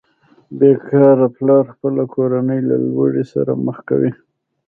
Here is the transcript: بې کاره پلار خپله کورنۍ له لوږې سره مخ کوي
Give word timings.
بې 0.57 0.71
کاره 0.87 1.27
پلار 1.35 1.63
خپله 1.73 2.03
کورنۍ 2.13 2.59
له 2.69 2.75
لوږې 2.85 3.25
سره 3.33 3.51
مخ 3.65 3.77
کوي 3.89 4.11